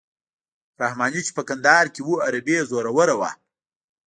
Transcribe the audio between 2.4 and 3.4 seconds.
یې زوروره وه.